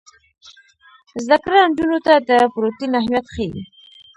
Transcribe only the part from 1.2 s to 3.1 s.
زده کړه نجونو ته د پروټین